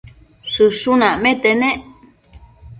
Shëshun 0.51 1.01
acmete 1.09 1.51
nec 1.59 1.79